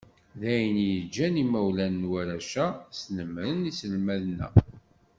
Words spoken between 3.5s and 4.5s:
iselmaden-a.